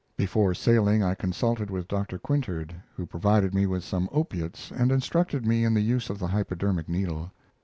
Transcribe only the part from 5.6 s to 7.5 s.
in the use of the hypodermic needle.